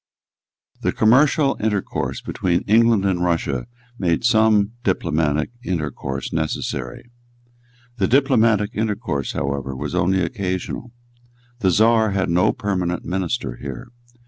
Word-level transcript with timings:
The 0.81 0.93
commercial 0.93 1.57
intercourse 1.59 2.21
between 2.21 2.61
England 2.61 3.05
and 3.05 3.23
Russia 3.23 3.67
made 3.99 4.23
some 4.23 4.71
diplomatic 4.83 5.51
intercourse 5.63 6.33
necessary. 6.33 7.11
The 7.97 8.07
diplomatic 8.07 8.71
intercourse 8.73 9.33
however 9.33 9.75
was 9.75 9.93
only 9.93 10.23
occasional. 10.23 10.91
The 11.59 11.69
Czar 11.69 12.13
had 12.13 12.31
no 12.31 12.51
permanent 12.51 13.05
minister 13.05 13.57
here. 13.57 13.89